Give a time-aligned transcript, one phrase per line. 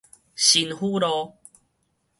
[0.35, 1.35] 新府路